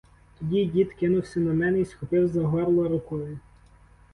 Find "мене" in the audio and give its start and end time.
1.53-1.79